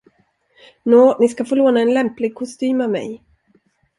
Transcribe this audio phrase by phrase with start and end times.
[0.83, 3.23] Nå, ni ska få låna en lämplig kostym av mig.